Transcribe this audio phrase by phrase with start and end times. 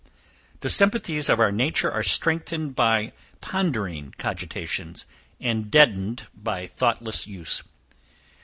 [0.61, 5.05] The sympathies of our nature are strengthened by pondering cogitations,
[5.39, 7.61] and deadened by thoughtless use.